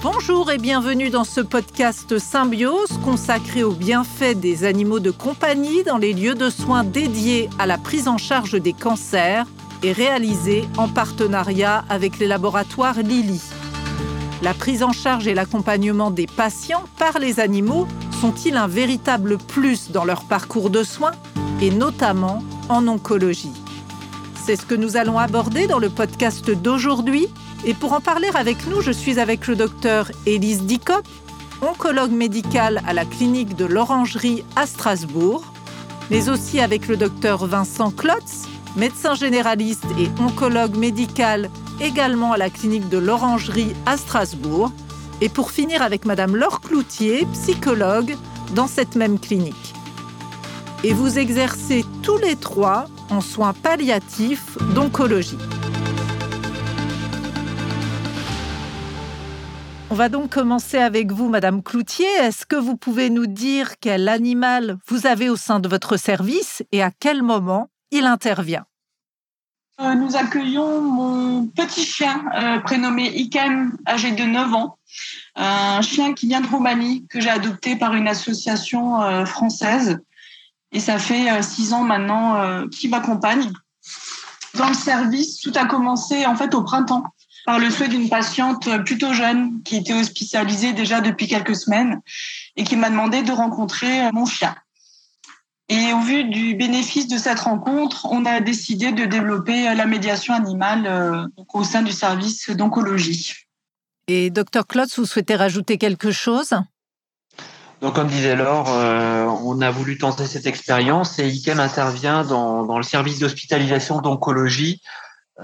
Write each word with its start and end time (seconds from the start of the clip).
Bonjour 0.00 0.52
et 0.52 0.58
bienvenue 0.58 1.10
dans 1.10 1.24
ce 1.24 1.40
podcast 1.40 2.20
Symbiose 2.20 3.00
consacré 3.04 3.64
aux 3.64 3.72
bienfaits 3.72 4.38
des 4.38 4.62
animaux 4.62 5.00
de 5.00 5.10
compagnie 5.10 5.82
dans 5.82 5.98
les 5.98 6.12
lieux 6.12 6.36
de 6.36 6.50
soins 6.50 6.84
dédiés 6.84 7.50
à 7.58 7.66
la 7.66 7.78
prise 7.78 8.06
en 8.06 8.16
charge 8.16 8.52
des 8.52 8.72
cancers 8.72 9.44
et 9.82 9.90
réalisé 9.90 10.68
en 10.76 10.86
partenariat 10.86 11.84
avec 11.88 12.20
les 12.20 12.28
laboratoires 12.28 13.02
Lilly. 13.02 13.42
La 14.40 14.54
prise 14.54 14.84
en 14.84 14.92
charge 14.92 15.26
et 15.26 15.34
l'accompagnement 15.34 16.12
des 16.12 16.28
patients 16.28 16.84
par 16.96 17.18
les 17.18 17.40
animaux 17.40 17.88
sont-ils 18.20 18.56
un 18.56 18.68
véritable 18.68 19.36
plus 19.36 19.90
dans 19.90 20.04
leur 20.04 20.22
parcours 20.22 20.70
de 20.70 20.84
soins 20.84 21.12
et 21.60 21.72
notamment 21.72 22.44
en 22.68 22.86
oncologie? 22.86 23.52
C'est 24.44 24.54
ce 24.54 24.64
que 24.64 24.76
nous 24.76 24.96
allons 24.96 25.18
aborder 25.18 25.66
dans 25.66 25.80
le 25.80 25.90
podcast 25.90 26.52
d'aujourd'hui 26.52 27.26
et 27.64 27.74
pour 27.74 27.92
en 27.92 28.00
parler 28.00 28.28
avec 28.34 28.66
nous, 28.66 28.80
je 28.80 28.92
suis 28.92 29.18
avec 29.18 29.46
le 29.46 29.56
docteur 29.56 30.10
Élise 30.26 30.62
Dicop, 30.62 31.06
oncologue 31.60 32.12
médicale 32.12 32.80
à 32.86 32.92
la 32.92 33.04
clinique 33.04 33.56
de 33.56 33.64
l'Orangerie 33.64 34.44
à 34.56 34.66
Strasbourg, 34.66 35.44
mais 36.10 36.28
aussi 36.28 36.60
avec 36.60 36.88
le 36.88 36.96
docteur 36.96 37.46
Vincent 37.46 37.90
Klotz, 37.90 38.46
médecin 38.76 39.14
généraliste 39.14 39.84
et 39.98 40.08
oncologue 40.22 40.76
médical 40.76 41.50
également 41.80 42.32
à 42.32 42.36
la 42.36 42.50
clinique 42.50 42.88
de 42.88 42.98
l'Orangerie 42.98 43.74
à 43.86 43.96
Strasbourg, 43.96 44.72
et 45.20 45.28
pour 45.28 45.50
finir 45.50 45.82
avec 45.82 46.04
Madame 46.04 46.36
Laure 46.36 46.60
Cloutier, 46.60 47.26
psychologue 47.32 48.16
dans 48.54 48.68
cette 48.68 48.94
même 48.94 49.18
clinique. 49.18 49.74
Et 50.84 50.92
vous 50.92 51.18
exercez 51.18 51.84
tous 52.02 52.18
les 52.18 52.36
trois 52.36 52.86
en 53.10 53.20
soins 53.20 53.52
palliatifs 53.52 54.56
d'oncologie. 54.74 55.38
On 59.90 59.94
va 59.94 60.10
donc 60.10 60.30
commencer 60.30 60.76
avec 60.76 61.12
vous, 61.12 61.30
Madame 61.30 61.62
Cloutier. 61.62 62.06
Est-ce 62.20 62.44
que 62.44 62.56
vous 62.56 62.76
pouvez 62.76 63.08
nous 63.08 63.26
dire 63.26 63.78
quel 63.80 64.10
animal 64.10 64.76
vous 64.86 65.06
avez 65.06 65.30
au 65.30 65.36
sein 65.36 65.60
de 65.60 65.68
votre 65.68 65.96
service 65.96 66.62
et 66.72 66.82
à 66.82 66.90
quel 66.90 67.22
moment 67.22 67.70
il 67.90 68.04
intervient? 68.04 68.66
Euh, 69.80 69.94
Nous 69.94 70.14
accueillons 70.14 70.82
mon 70.82 71.46
petit 71.46 71.86
chien 71.86 72.22
euh, 72.34 72.58
prénommé 72.60 73.08
Ikem, 73.08 73.78
âgé 73.88 74.12
de 74.12 74.24
9 74.24 74.52
ans. 74.52 74.76
Un 75.36 75.80
chien 75.80 76.12
qui 76.12 76.26
vient 76.26 76.42
de 76.42 76.48
Roumanie, 76.48 77.06
que 77.08 77.22
j'ai 77.22 77.30
adopté 77.30 77.74
par 77.74 77.94
une 77.94 78.08
association 78.08 79.00
euh, 79.00 79.24
française. 79.24 80.00
Et 80.70 80.80
ça 80.80 80.98
fait 80.98 81.42
6 81.42 81.72
ans 81.72 81.82
maintenant 81.82 82.68
qu'il 82.68 82.90
m'accompagne. 82.90 83.50
Dans 84.52 84.68
le 84.68 84.74
service, 84.74 85.40
tout 85.40 85.52
a 85.54 85.64
commencé 85.64 86.26
en 86.26 86.36
fait 86.36 86.54
au 86.54 86.62
printemps 86.62 87.04
par 87.48 87.58
le 87.58 87.70
souhait 87.70 87.88
d'une 87.88 88.10
patiente 88.10 88.68
plutôt 88.84 89.14
jeune 89.14 89.62
qui 89.62 89.76
était 89.76 89.94
hospitalisée 89.94 90.74
déjà 90.74 91.00
depuis 91.00 91.26
quelques 91.26 91.56
semaines 91.56 91.98
et 92.56 92.62
qui 92.62 92.76
m'a 92.76 92.90
demandé 92.90 93.22
de 93.22 93.32
rencontrer 93.32 94.12
mon 94.12 94.26
chien. 94.26 94.54
Et 95.70 95.94
au 95.94 96.00
vu 96.00 96.24
du 96.24 96.56
bénéfice 96.56 97.08
de 97.08 97.16
cette 97.16 97.40
rencontre, 97.40 98.04
on 98.10 98.26
a 98.26 98.40
décidé 98.40 98.92
de 98.92 99.06
développer 99.06 99.74
la 99.74 99.86
médiation 99.86 100.34
animale 100.34 100.86
euh, 100.86 101.26
au 101.54 101.64
sein 101.64 101.80
du 101.80 101.90
service 101.90 102.50
d'oncologie. 102.50 103.32
Et 104.08 104.28
docteur 104.28 104.66
Klotz, 104.66 104.98
vous 104.98 105.06
souhaitez 105.06 105.34
rajouter 105.34 105.78
quelque 105.78 106.10
chose? 106.10 106.52
Donc, 107.80 107.94
comme 107.94 108.08
disait 108.08 108.36
Laure, 108.36 108.68
euh, 108.68 109.24
on 109.24 109.62
a 109.62 109.70
voulu 109.70 109.96
tenter 109.96 110.26
cette 110.26 110.44
expérience 110.44 111.18
et 111.18 111.26
IKEM 111.26 111.60
intervient 111.60 112.24
dans, 112.24 112.76
le 112.76 112.84
service 112.84 113.20
d'hospitalisation 113.20 114.02
d'oncologie 114.02 114.82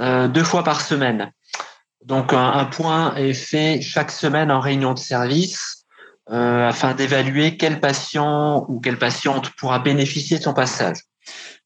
euh, 0.00 0.28
deux 0.28 0.44
fois 0.44 0.64
par 0.64 0.82
semaine. 0.82 1.32
Donc 2.04 2.34
un, 2.34 2.64
point 2.66 3.14
est 3.14 3.32
fait 3.32 3.80
chaque 3.80 4.10
semaine 4.10 4.50
en 4.50 4.60
réunion 4.60 4.92
de 4.92 4.98
service 4.98 5.86
euh, 6.30 6.68
afin 6.68 6.94
d'évaluer 6.94 7.56
quel 7.56 7.80
patient 7.80 8.66
ou 8.68 8.78
quelle 8.78 8.98
patiente 8.98 9.50
pourra 9.56 9.78
bénéficier 9.78 10.38
de 10.38 10.42
son 10.42 10.52
passage. 10.52 10.98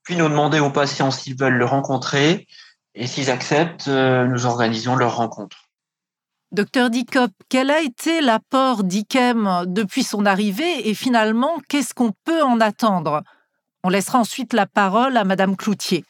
Puis 0.04 0.16
nous 0.16 0.28
demander 0.28 0.60
aux 0.60 0.70
patients 0.70 1.10
s'ils 1.10 1.36
veulent 1.36 1.58
le 1.58 1.64
rencontrer 1.64 2.46
et 2.94 3.06
s'ils 3.06 3.30
acceptent, 3.30 3.88
euh, 3.88 4.26
nous 4.26 4.46
organisons 4.46 4.94
leur 4.94 5.16
rencontre. 5.16 5.56
Docteur 6.52 6.88
Dicop, 6.88 7.30
quel 7.48 7.70
a 7.70 7.80
été 7.80 8.20
l'apport 8.20 8.84
d'IKEM 8.84 9.64
depuis 9.66 10.02
son 10.02 10.24
arrivée 10.24 10.88
et 10.88 10.94
finalement, 10.94 11.58
qu'est-ce 11.68 11.94
qu'on 11.94 12.12
peut 12.24 12.42
en 12.42 12.60
attendre? 12.60 13.22
On 13.84 13.90
laissera 13.90 14.20
ensuite 14.20 14.52
la 14.52 14.66
parole 14.66 15.16
à 15.16 15.24
Madame 15.24 15.56
Cloutier. 15.56 16.04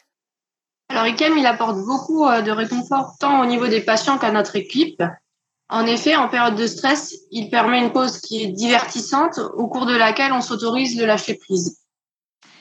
Alors 0.89 1.05
IKEM, 1.05 1.37
il 1.37 1.47
apporte 1.47 1.85
beaucoup 1.85 2.27
euh, 2.27 2.41
de 2.41 2.51
réconfort 2.51 3.17
tant 3.21 3.41
au 3.43 3.47
niveau 3.47 3.67
des 3.69 3.83
patients 3.83 4.19
qu'à 4.19 4.33
notre 4.33 4.57
équipe. 4.57 5.03
En 5.69 5.85
effet, 5.85 6.17
en 6.17 6.29
période 6.29 6.55
de 6.55 6.67
stress, 6.67 7.15
il 7.31 7.51
permet 7.51 7.79
une 7.83 7.93
pause 7.93 8.21
qui 8.21 8.43
est 8.43 8.49
divertissante 8.49 9.39
au 9.39 9.69
cours 9.69 9.85
de 9.85 9.95
laquelle 9.95 10.33
on 10.33 10.41
s'autorise 10.41 10.99
le 10.99 11.05
lâcher 11.05 11.35
prise. 11.35 11.79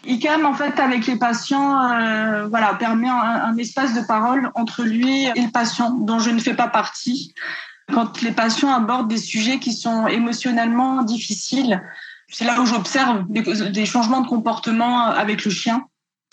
ICAM, 0.05 0.45
en 0.45 0.53
fait, 0.53 0.77
avec 0.79 1.07
les 1.07 1.17
patients, 1.17 1.81
euh, 1.81 2.47
voilà, 2.47 2.73
permet 2.75 3.09
un, 3.09 3.55
espace 3.57 3.93
de 3.93 4.01
parole 4.01 4.51
entre 4.55 4.83
lui 4.83 5.25
et 5.25 5.41
le 5.41 5.51
patient, 5.51 5.91
dont 5.91 6.19
je 6.19 6.29
ne 6.29 6.39
fais 6.39 6.53
pas 6.53 6.67
partie. 6.67 7.33
Quand 7.93 8.21
les 8.21 8.31
patients 8.31 8.73
abordent 8.73 9.09
des 9.09 9.17
sujets 9.17 9.59
qui 9.59 9.71
sont 9.73 10.07
émotionnellement 10.07 11.03
difficiles, 11.03 11.81
c'est 12.29 12.45
là 12.45 12.59
où 12.59 12.65
j'observe 12.65 13.25
des 13.29 13.85
changements 13.85 14.21
de 14.21 14.27
comportement 14.27 15.05
avec 15.05 15.45
le 15.45 15.51
chien. 15.51 15.85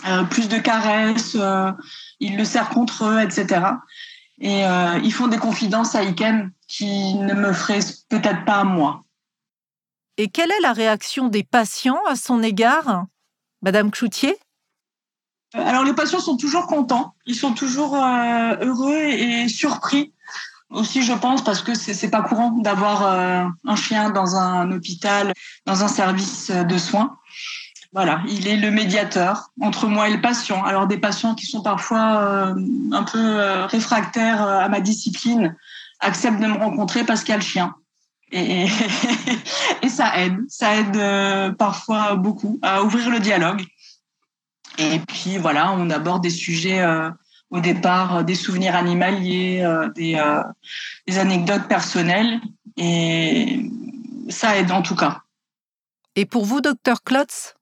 Euh, 0.06 0.24
plus 0.24 0.48
de 0.48 0.58
caresses, 0.58 1.34
euh, 1.34 1.72
ils 2.20 2.36
le 2.36 2.44
serrent 2.44 2.68
contre 2.68 3.06
eux, 3.06 3.20
etc. 3.20 3.62
Et 4.38 4.66
euh, 4.66 4.98
ils 5.02 5.12
font 5.12 5.28
des 5.28 5.38
confidences 5.38 5.94
à 5.94 6.02
Ikem 6.02 6.50
qui 6.68 7.14
ne 7.14 7.32
me 7.32 7.52
feraient 7.52 7.80
peut-être 8.10 8.44
pas 8.44 8.60
à 8.60 8.64
moi. 8.64 9.02
Et 10.18 10.28
quelle 10.28 10.50
est 10.50 10.60
la 10.60 10.72
réaction 10.72 11.28
des 11.28 11.42
patients 11.42 12.00
à 12.06 12.16
son 12.16 12.42
égard, 12.42 13.06
Madame 13.62 13.90
Cloutier? 13.90 14.36
Alors 15.54 15.84
les 15.84 15.94
patients 15.94 16.20
sont 16.20 16.36
toujours 16.36 16.66
contents, 16.66 17.14
ils 17.26 17.36
sont 17.36 17.52
toujours 17.52 17.94
heureux 17.94 19.02
et 19.02 19.48
surpris 19.48 20.12
aussi, 20.70 21.02
je 21.04 21.12
pense, 21.12 21.44
parce 21.44 21.62
que 21.62 21.74
c'est 21.74 22.10
pas 22.10 22.22
courant 22.22 22.50
d'avoir 22.58 23.06
un 23.64 23.76
chien 23.76 24.10
dans 24.10 24.34
un 24.34 24.72
hôpital, 24.72 25.32
dans 25.64 25.84
un 25.84 25.88
service 25.88 26.50
de 26.50 26.78
soins. 26.78 27.16
Voilà, 27.94 28.24
il 28.28 28.48
est 28.48 28.56
le 28.56 28.72
médiateur 28.72 29.52
entre 29.60 29.86
moi 29.86 30.08
et 30.08 30.12
le 30.12 30.20
patient. 30.20 30.64
Alors 30.64 30.88
des 30.88 30.98
patients 30.98 31.36
qui 31.36 31.46
sont 31.46 31.62
parfois 31.62 32.22
euh, 32.22 32.54
un 32.90 33.04
peu 33.04 33.20
euh, 33.20 33.66
réfractaires 33.66 34.42
euh, 34.42 34.58
à 34.58 34.68
ma 34.68 34.80
discipline 34.80 35.56
acceptent 36.00 36.40
de 36.40 36.46
me 36.48 36.58
rencontrer 36.58 37.04
parce 37.04 37.20
qu'il 37.20 37.30
y 37.30 37.34
a 37.34 37.36
le 37.36 37.44
chien. 37.44 37.76
Et, 38.32 38.66
ça 39.88 40.18
aide, 40.18 40.38
ça 40.48 40.74
aide 40.74 41.54
parfois 41.56 42.16
beaucoup 42.16 42.58
à 42.62 42.82
ouvrir 42.82 43.10
le 43.10 43.20
dialogue. 43.20 43.64
Et 44.76 44.98
puis 44.98 45.38
voilà, 45.38 45.70
on 45.70 45.88
aborde 45.88 46.24
des 46.24 46.30
sujets 46.30 46.84
au 47.50 47.60
départ, 47.60 48.24
des 48.24 48.34
souvenirs 48.34 48.74
animaliers, 48.74 49.64
des, 49.94 50.20
des 51.06 51.18
anecdotes 51.18 51.68
personnelles. 51.68 52.40
Et 52.76 53.70
ça 54.28 54.58
aide 54.58 54.72
en 54.72 54.82
tout 54.82 54.96
cas. 54.96 55.20
Et 56.16 56.26
pour 56.26 56.44
vous, 56.44 56.60
docteur 56.60 57.04
Klotz 57.04 57.54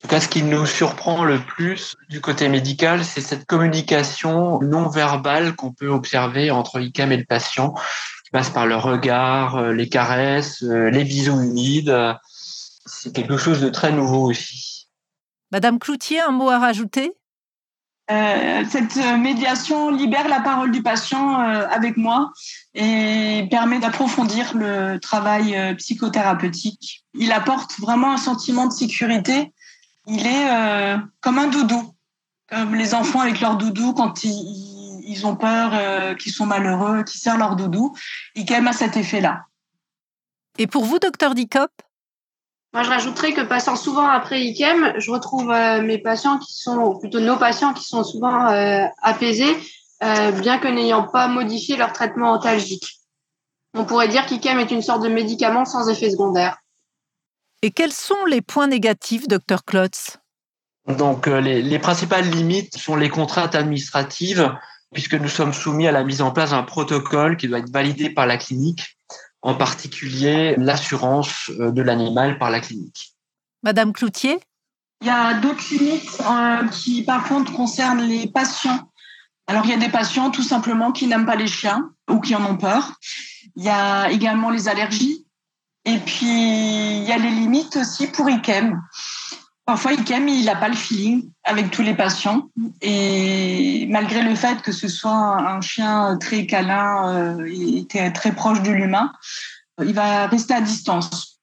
en 0.00 0.08
tout 0.08 0.14
cas, 0.14 0.20
ce 0.20 0.28
qui 0.28 0.42
nous 0.42 0.64
surprend 0.64 1.24
le 1.24 1.38
plus 1.38 1.94
du 2.08 2.22
côté 2.22 2.48
médical, 2.48 3.04
c'est 3.04 3.20
cette 3.20 3.44
communication 3.44 4.58
non 4.62 4.88
verbale 4.88 5.54
qu'on 5.54 5.74
peut 5.74 5.88
observer 5.88 6.50
entre 6.50 6.78
l'ICAM 6.78 7.12
et 7.12 7.18
le 7.18 7.26
patient, 7.26 7.74
qui 8.24 8.30
passe 8.32 8.48
par 8.48 8.66
le 8.66 8.76
regard, 8.76 9.56
euh, 9.56 9.72
les 9.74 9.90
caresses, 9.90 10.62
euh, 10.62 10.88
les 10.88 11.04
bisous 11.04 11.38
humides. 11.42 11.94
C'est 12.86 13.14
quelque 13.14 13.36
chose 13.36 13.60
de 13.60 13.68
très 13.68 13.92
nouveau 13.92 14.30
aussi. 14.30 14.88
Madame 15.52 15.78
Cloutier, 15.78 16.20
un 16.20 16.32
mot 16.32 16.48
à 16.48 16.58
rajouter? 16.58 17.12
Euh, 18.10 18.64
cette 18.70 18.96
médiation 19.18 19.90
libère 19.90 20.28
la 20.28 20.40
parole 20.40 20.72
du 20.72 20.82
patient 20.82 21.36
avec 21.36 21.98
moi 21.98 22.32
et 22.74 23.46
permet 23.50 23.78
d'approfondir 23.78 24.56
le 24.56 24.98
travail 24.98 25.76
psychothérapeutique. 25.76 27.04
Il 27.14 27.30
apporte 27.32 27.78
vraiment 27.78 28.12
un 28.12 28.16
sentiment 28.16 28.66
de 28.66 28.72
sécurité 28.72 29.52
il 30.10 30.26
est 30.26 30.50
euh, 30.50 30.96
comme 31.20 31.38
un 31.38 31.46
doudou, 31.46 31.94
comme 32.48 32.74
les 32.74 32.94
enfants 32.94 33.20
avec 33.20 33.40
leur 33.40 33.56
doudou 33.56 33.94
quand 33.94 34.24
ils, 34.24 35.24
ont 35.24 35.36
peur, 35.36 35.70
euh, 35.72 36.14
qu'ils 36.14 36.32
sont 36.32 36.46
malheureux, 36.46 37.04
qu'ils 37.04 37.20
serrent 37.20 37.38
leur 37.38 37.54
doudou. 37.54 37.94
Ikem 38.34 38.66
a 38.66 38.72
cet 38.72 38.96
effet-là. 38.96 39.44
Et 40.58 40.66
pour 40.66 40.84
vous, 40.84 40.98
docteur 40.98 41.34
Dicop? 41.34 41.70
Moi, 42.72 42.82
je 42.82 42.88
rajouterais 42.88 43.32
que 43.32 43.40
passant 43.40 43.76
souvent 43.76 44.06
après 44.06 44.42
Ikem, 44.42 44.94
je 44.98 45.10
retrouve 45.12 45.50
euh, 45.50 45.80
mes 45.80 45.98
patients 45.98 46.38
qui 46.38 46.54
sont, 46.54 46.78
ou 46.78 46.98
plutôt 46.98 47.20
nos 47.20 47.36
patients 47.36 47.72
qui 47.72 47.84
sont 47.84 48.02
souvent 48.02 48.46
apaisés, 49.02 49.56
bien 50.00 50.58
que 50.58 50.68
n'ayant 50.68 51.06
pas 51.06 51.28
modifié 51.28 51.76
leur 51.76 51.92
traitement 51.92 52.32
antalgique. 52.32 53.00
On 53.74 53.84
pourrait 53.84 54.08
dire 54.08 54.26
qu'Ikem 54.26 54.58
est 54.58 54.70
une 54.70 54.82
sorte 54.82 55.02
de 55.02 55.08
médicament 55.08 55.64
sans 55.64 55.88
effet 55.88 56.10
secondaire. 56.10 56.59
Et 57.62 57.70
quels 57.70 57.92
sont 57.92 58.24
les 58.26 58.40
points 58.40 58.68
négatifs, 58.68 59.28
docteur 59.28 59.64
Klotz? 59.64 60.16
Donc, 60.88 61.28
euh, 61.28 61.40
les, 61.40 61.78
principales 61.78 62.28
limites 62.28 62.76
sont 62.78 62.96
les 62.96 63.10
contraintes 63.10 63.54
administratives, 63.54 64.54
puisque 64.92 65.14
nous 65.14 65.28
sommes 65.28 65.52
soumis 65.52 65.86
à 65.86 65.92
la 65.92 66.02
mise 66.02 66.22
en 66.22 66.30
place 66.30 66.50
d'un 66.50 66.62
protocole 66.62 67.36
qui 67.36 67.48
doit 67.48 67.58
être 67.58 67.70
validé 67.70 68.10
par 68.10 68.26
la 68.26 68.38
clinique. 68.38 68.96
en 69.42 69.54
particulier 69.54 70.54
l'assurance 70.58 71.50
de 71.50 71.80
l'animal 71.80 72.38
par 72.38 72.50
la 72.50 72.60
clinique. 72.60 73.14
Madame 73.62 73.94
Cloutier? 73.94 74.38
Il 75.00 75.06
y 75.06 75.10
a 75.10 75.32
d'autres 75.32 75.64
limites 75.70 76.20
qui, 76.72 77.02
par 77.02 77.26
contre, 77.26 77.50
concernent 77.54 78.02
les 78.02 78.26
patients. 78.26 78.90
Alors, 79.46 79.64
il 79.64 79.70
y 79.70 79.74
a 79.74 79.78
des 79.78 79.88
patients 79.88 80.30
tout 80.30 80.42
simplement 80.42 80.92
qui 80.92 81.06
n'aiment 81.06 81.24
pas 81.24 81.36
les 81.36 81.46
chiens 81.46 81.90
ou 82.10 82.20
qui 82.20 82.34
en 82.34 82.44
ont 82.44 82.58
peur. 82.58 82.92
Il 83.56 83.64
y 83.64 83.70
a 83.70 84.10
également 84.10 84.50
les 84.50 84.68
allergies. 84.68 85.26
Et 85.84 85.98
puis, 85.98 86.26
il 86.26 87.04
y 87.04 87.12
a 87.12 87.18
les 87.18 87.30
limites 87.30 87.76
aussi 87.76 88.06
pour 88.06 88.28
IKEM. 88.28 88.80
Parfois, 89.64 89.92
IKEM, 89.92 90.28
il 90.28 90.44
n'a 90.44 90.56
pas 90.56 90.68
le 90.68 90.74
feeling 90.74 91.30
avec 91.44 91.70
tous 91.70 91.82
les 91.82 91.94
patients. 91.94 92.48
Et 92.82 93.86
malgré 93.88 94.22
le 94.22 94.34
fait 94.34 94.60
que 94.62 94.72
ce 94.72 94.88
soit 94.88 95.10
un 95.10 95.60
chien 95.60 96.18
très 96.18 96.44
câlin 96.46 97.38
euh, 97.38 97.46
et 97.46 97.86
très 98.12 98.32
proche 98.32 98.62
de 98.62 98.70
l'humain, 98.70 99.12
il 99.80 99.94
va 99.94 100.26
rester 100.26 100.54
à 100.54 100.60
distance. 100.60 101.40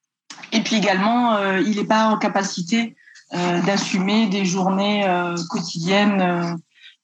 Et 0.52 0.60
puis 0.60 0.76
également, 0.76 1.34
euh, 1.34 1.60
il 1.60 1.76
n'est 1.76 1.86
pas 1.86 2.08
en 2.08 2.18
capacité 2.18 2.96
euh, 3.34 3.62
d'assumer 3.62 4.26
des 4.26 4.44
journées 4.44 5.04
quotidiennes, 5.50 6.58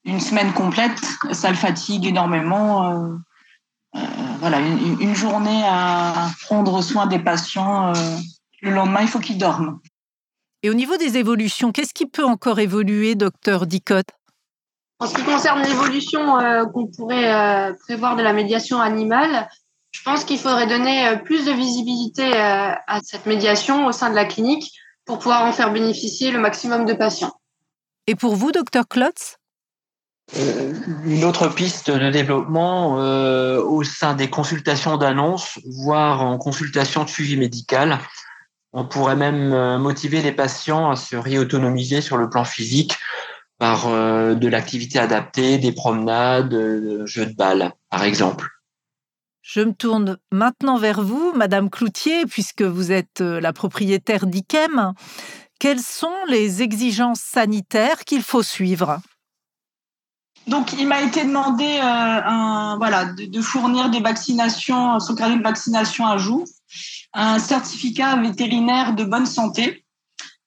une 0.05 0.19
semaine 0.19 0.53
complète. 0.53 1.01
Ça 1.31 1.49
le 1.49 1.57
fatigue 1.57 2.05
énormément. 2.05 3.17
Voilà, 4.39 4.59
une, 4.59 5.01
une, 5.01 5.15
journée 5.15 5.63
à 5.65 6.29
prendre 6.41 6.81
soin 6.81 7.07
des 7.07 7.19
patients. 7.19 7.93
le 8.61 8.71
lendemain, 8.71 9.01
il 9.01 9.07
faut 9.07 9.19
qu'il 9.19 9.37
dorme. 9.37 9.79
Et 10.63 10.69
au 10.69 10.73
niveau 10.73 10.97
des 10.97 11.17
évolutions, 11.17 11.71
qu'est-ce 11.71 11.93
qui 11.93 12.07
peut 12.07 12.25
encore 12.25 12.59
évoluer, 12.59 13.13
docteur 13.13 13.67
Dicotte? 13.67 14.09
En 14.99 15.07
ce 15.07 15.13
qui 15.13 15.23
concerne 15.23 15.61
l'évolution 15.61 16.39
euh, 16.39 16.65
qu'on 16.65 16.87
pourrait 16.87 17.31
euh, 17.31 17.73
prévoir 17.73 18.15
de 18.15 18.23
la 18.23 18.33
médiation 18.33 18.79
animale, 18.79 19.47
je 19.91 20.01
pense 20.03 20.23
qu'il 20.23 20.39
faudrait 20.39 20.67
donner 20.67 21.07
euh, 21.07 21.15
plus 21.17 21.45
de 21.45 21.51
visibilité 21.51 22.31
à 22.35 22.99
cette 23.03 23.25
médiation 23.25 23.85
au 23.85 23.91
sein 23.91 24.09
de 24.09 24.15
la 24.15 24.25
clinique 24.25 24.71
pour 25.05 25.19
pouvoir 25.19 25.43
en 25.43 25.51
faire 25.51 25.71
bénéficier 25.71 26.31
le 26.31 26.39
maximum 26.39 26.85
de 26.85 26.93
patients. 26.93 27.33
Et 28.07 28.15
pour 28.15 28.35
vous, 28.35 28.51
docteur 28.51 28.87
Klotz? 28.87 29.37
Une 31.05 31.23
autre 31.23 31.47
piste 31.49 31.91
de 31.91 32.09
développement 32.09 32.95
au 33.59 33.83
sein 33.83 34.15
des 34.15 34.29
consultations 34.29 34.97
d'annonce, 34.97 35.59
voire 35.65 36.23
en 36.23 36.37
consultation 36.37 37.03
de 37.03 37.09
suivi 37.09 37.37
médical, 37.37 37.99
on 38.77 38.83
pourrait 38.83 39.15
même 39.15 39.53
euh, 39.53 39.79
motiver 39.79 40.21
les 40.21 40.33
patients 40.33 40.91
à 40.91 40.97
se 40.97 41.15
réautonomiser 41.15 42.01
sur 42.01 42.17
le 42.17 42.29
plan 42.29 42.43
physique 42.43 42.97
par 43.57 43.87
euh, 43.87 44.35
de 44.35 44.49
l'activité 44.49 44.99
adaptée, 44.99 45.57
des 45.57 45.71
promenades, 45.71 46.53
euh, 46.53 47.05
jeux 47.05 47.25
de 47.25 47.33
balles, 47.33 47.71
par 47.89 48.03
exemple. 48.03 48.49
Je 49.41 49.61
me 49.61 49.71
tourne 49.71 50.17
maintenant 50.29 50.77
vers 50.77 51.01
vous, 51.01 51.31
Madame 51.33 51.69
Cloutier, 51.69 52.25
puisque 52.25 52.63
vous 52.63 52.91
êtes 52.91 53.21
la 53.21 53.53
propriétaire 53.53 54.25
d'IKEM. 54.25 54.91
Quelles 55.57 55.79
sont 55.79 56.25
les 56.27 56.61
exigences 56.61 57.21
sanitaires 57.21 58.03
qu'il 58.03 58.23
faut 58.23 58.43
suivre? 58.43 58.99
Donc, 60.47 60.73
il 60.73 60.87
m'a 60.87 61.01
été 61.01 61.23
demandé 61.23 61.79
voilà, 62.77 63.05
de, 63.05 63.41
fournir 63.41 63.89
des 63.89 63.99
vaccinations, 63.99 64.99
son 64.99 65.15
carnet 65.15 65.37
de 65.37 65.43
vaccination 65.43 66.05
à 66.07 66.17
jour. 66.17 66.45
Un 67.13 67.39
certificat 67.39 68.17
vétérinaire 68.17 68.93
de 68.93 69.05
bonne 69.05 69.25
santé 69.25 69.85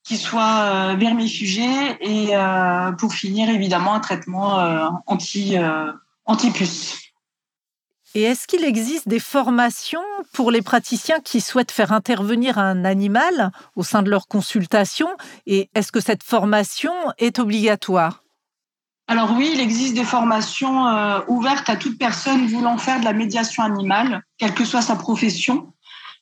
qui 0.08 0.16
soit 0.16 0.62
euh, 0.62 0.96
vermifugé 0.98 1.68
et 2.00 2.34
euh, 2.34 2.92
pour 2.92 3.12
finir 3.12 3.50
évidemment 3.50 3.92
un 3.92 4.00
traitement 4.00 4.58
euh, 4.58 4.88
anti 5.06 5.54
anti-puce. 6.24 6.98
Et 8.14 8.22
est-ce 8.22 8.46
qu'il 8.46 8.64
existe 8.64 9.06
des 9.06 9.18
formations 9.18 10.00
pour 10.32 10.50
les 10.50 10.62
praticiens 10.62 11.20
qui 11.20 11.42
souhaitent 11.42 11.70
faire 11.70 11.92
intervenir 11.92 12.58
un 12.58 12.86
animal 12.86 13.52
au 13.76 13.82
sein 13.82 14.02
de 14.02 14.08
leur 14.08 14.28
consultation? 14.28 15.08
Et 15.46 15.68
est-ce 15.74 15.92
que 15.92 16.00
cette 16.00 16.22
formation 16.22 16.92
est 17.18 17.38
obligatoire? 17.38 18.24
Alors 19.08 19.32
oui, 19.32 19.50
il 19.54 19.60
existe 19.60 19.94
des 19.94 20.04
formations 20.04 20.84
ouvertes 21.28 21.68
à 21.70 21.76
toute 21.76 21.98
personne 21.98 22.46
voulant 22.46 22.76
faire 22.76 23.00
de 23.00 23.04
la 23.06 23.14
médiation 23.14 23.62
animale, 23.62 24.22
quelle 24.36 24.52
que 24.52 24.66
soit 24.66 24.82
sa 24.82 24.96
profession 24.96 25.72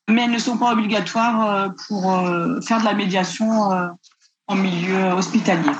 mais 0.09 0.25
elles 0.25 0.31
ne 0.31 0.39
sont 0.39 0.59
pas 0.59 0.73
obligatoires 0.73 1.51
euh, 1.51 1.69
pour 1.87 2.13
euh, 2.13 2.61
faire 2.61 2.81
de 2.81 2.85
la 2.85 2.95
médiation 2.95 3.73
euh, 3.73 3.89
en 4.47 4.55
milieu 4.55 5.13
hospitalier. 5.13 5.73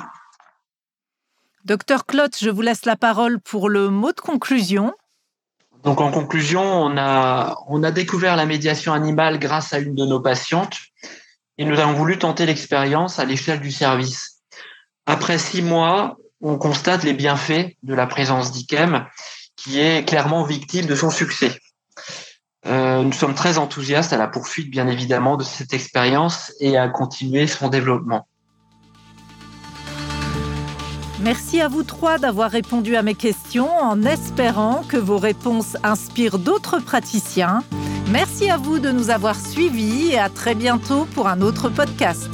Docteur 1.63 2.05
Clot, 2.05 2.29
je 2.39 2.49
vous 2.49 2.61
laisse 2.61 2.85
la 2.85 2.95
parole 2.95 3.39
pour 3.39 3.69
le 3.69 3.89
mot 3.89 4.11
de 4.11 4.19
conclusion. 4.19 4.93
Donc 5.83 6.01
en 6.01 6.11
conclusion, 6.11 6.61
on 6.61 6.97
a, 6.97 7.57
on 7.67 7.83
a 7.83 7.91
découvert 7.91 8.35
la 8.35 8.45
médiation 8.45 8.93
animale 8.93 9.39
grâce 9.39 9.73
à 9.73 9.79
une 9.79 9.95
de 9.95 10.05
nos 10.05 10.19
patientes 10.19 10.77
et 11.57 11.65
nous 11.65 11.79
avons 11.79 11.93
voulu 11.93 12.17
tenter 12.19 12.45
l'expérience 12.45 13.19
à 13.19 13.25
l'échelle 13.25 13.61
du 13.61 13.71
service. 13.71 14.41
Après 15.05 15.37
six 15.37 15.61
mois, 15.61 16.17
on 16.41 16.57
constate 16.57 17.03
les 17.03 17.13
bienfaits 17.13 17.75
de 17.83 17.93
la 17.93 18.07
présence 18.07 18.51
d'IKEM 18.51 19.05
qui 19.55 19.79
est 19.79 20.07
clairement 20.07 20.43
victime 20.43 20.85
de 20.85 20.95
son 20.95 21.09
succès. 21.09 21.57
Euh, 22.65 23.03
nous 23.03 23.13
sommes 23.13 23.33
très 23.33 23.57
enthousiastes 23.57 24.13
à 24.13 24.17
la 24.17 24.27
poursuite, 24.27 24.69
bien 24.69 24.87
évidemment, 24.87 25.37
de 25.37 25.43
cette 25.43 25.73
expérience 25.73 26.53
et 26.59 26.77
à 26.77 26.89
continuer 26.89 27.47
son 27.47 27.69
développement. 27.69 28.27
Merci 31.19 31.61
à 31.61 31.67
vous 31.67 31.83
trois 31.83 32.19
d'avoir 32.19 32.51
répondu 32.51 32.95
à 32.95 33.01
mes 33.01 33.15
questions 33.15 33.69
en 33.69 34.03
espérant 34.03 34.83
que 34.87 34.97
vos 34.97 35.17
réponses 35.17 35.75
inspirent 35.83 36.37
d'autres 36.37 36.79
praticiens. 36.79 37.63
Merci 38.09 38.49
à 38.49 38.57
vous 38.57 38.77
de 38.77 38.91
nous 38.91 39.09
avoir 39.09 39.35
suivis 39.35 40.11
et 40.11 40.19
à 40.19 40.29
très 40.29 40.53
bientôt 40.53 41.05
pour 41.15 41.27
un 41.27 41.41
autre 41.41 41.69
podcast. 41.69 42.29